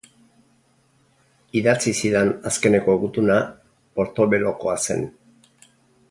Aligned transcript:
Idatzi 1.59 1.91
zidan 1.99 2.31
azkeneko 2.51 2.95
gutuna 3.03 3.35
Portobellokoa 3.99 4.75
zen. 4.89 5.05